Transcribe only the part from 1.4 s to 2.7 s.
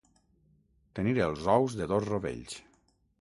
ous de dos rovells.